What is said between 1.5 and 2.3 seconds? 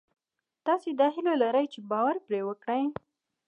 چې باور